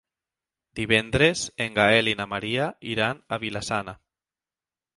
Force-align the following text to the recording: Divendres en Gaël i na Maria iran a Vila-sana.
Divendres 0.79 1.43
en 1.67 1.75
Gaël 1.75 2.09
i 2.13 2.17
na 2.21 2.27
Maria 2.33 2.65
iran 2.95 3.23
a 3.37 3.41
Vila-sana. 3.47 3.95